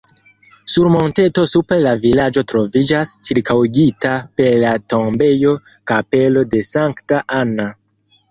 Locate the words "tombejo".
4.95-5.53